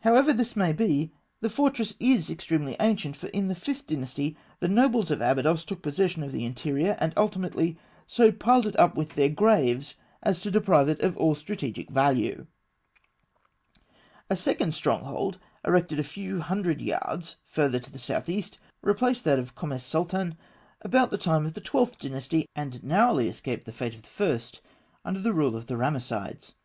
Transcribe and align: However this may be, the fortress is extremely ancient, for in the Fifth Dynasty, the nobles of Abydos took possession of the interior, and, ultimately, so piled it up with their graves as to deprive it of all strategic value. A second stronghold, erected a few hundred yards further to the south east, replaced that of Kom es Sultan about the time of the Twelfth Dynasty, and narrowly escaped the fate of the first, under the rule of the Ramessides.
However 0.00 0.32
this 0.32 0.56
may 0.56 0.72
be, 0.72 1.12
the 1.38 1.48
fortress 1.48 1.94
is 2.00 2.28
extremely 2.28 2.74
ancient, 2.80 3.14
for 3.14 3.28
in 3.28 3.46
the 3.46 3.54
Fifth 3.54 3.86
Dynasty, 3.86 4.36
the 4.58 4.66
nobles 4.66 5.12
of 5.12 5.20
Abydos 5.22 5.64
took 5.64 5.80
possession 5.80 6.24
of 6.24 6.32
the 6.32 6.44
interior, 6.44 6.96
and, 6.98 7.12
ultimately, 7.16 7.78
so 8.04 8.32
piled 8.32 8.66
it 8.66 8.76
up 8.80 8.96
with 8.96 9.10
their 9.14 9.28
graves 9.28 9.94
as 10.24 10.40
to 10.40 10.50
deprive 10.50 10.88
it 10.88 10.98
of 11.02 11.16
all 11.16 11.36
strategic 11.36 11.88
value. 11.88 12.48
A 14.28 14.34
second 14.34 14.74
stronghold, 14.74 15.38
erected 15.64 16.00
a 16.00 16.02
few 16.02 16.40
hundred 16.40 16.80
yards 16.80 17.36
further 17.44 17.78
to 17.78 17.92
the 17.92 17.96
south 18.00 18.28
east, 18.28 18.58
replaced 18.82 19.22
that 19.24 19.38
of 19.38 19.54
Kom 19.54 19.70
es 19.72 19.84
Sultan 19.84 20.36
about 20.82 21.12
the 21.12 21.16
time 21.16 21.46
of 21.46 21.54
the 21.54 21.60
Twelfth 21.60 22.00
Dynasty, 22.00 22.48
and 22.56 22.82
narrowly 22.82 23.28
escaped 23.28 23.66
the 23.66 23.72
fate 23.72 23.94
of 23.94 24.02
the 24.02 24.08
first, 24.08 24.60
under 25.04 25.20
the 25.20 25.32
rule 25.32 25.54
of 25.54 25.68
the 25.68 25.76
Ramessides. 25.76 26.52